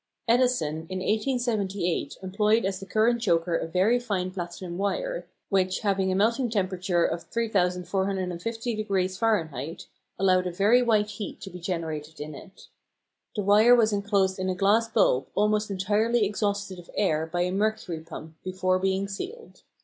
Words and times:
Edison 0.27 0.87
in 0.89 0.97
1878 0.97 2.17
employed 2.23 2.65
as 2.65 2.79
the 2.79 2.87
current 2.87 3.21
choker 3.21 3.55
a 3.55 3.67
very 3.67 3.99
fine 3.99 4.31
platinum 4.31 4.79
wire, 4.79 5.27
which, 5.49 5.81
having 5.81 6.11
a 6.11 6.15
melting 6.15 6.49
temperature 6.49 7.05
of 7.05 7.25
3450 7.29 8.73
degrees 8.75 9.19
Fahrenheit, 9.19 9.85
allowed 10.17 10.47
a 10.47 10.51
very 10.51 10.81
white 10.81 11.05
heat 11.09 11.39
to 11.41 11.51
be 11.51 11.59
generated 11.59 12.19
in 12.19 12.33
it. 12.33 12.65
The 13.35 13.43
wire 13.43 13.75
was 13.75 13.93
enclosed 13.93 14.39
in 14.39 14.49
a 14.49 14.55
glass 14.55 14.87
bulb 14.87 15.27
almost 15.35 15.69
entirely 15.69 16.25
exhausted 16.25 16.79
of 16.79 16.89
air 16.95 17.27
by 17.27 17.41
a 17.41 17.51
mercury 17.51 17.99
pump 17.99 18.37
before 18.43 18.79
being 18.79 19.07
sealed. 19.07 19.61